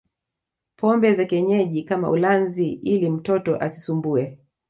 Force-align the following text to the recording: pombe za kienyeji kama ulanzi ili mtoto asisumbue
pombe 0.75 1.13
za 1.15 1.25
kienyeji 1.25 1.83
kama 1.83 2.09
ulanzi 2.09 2.69
ili 2.71 3.09
mtoto 3.09 3.55
asisumbue 3.57 4.37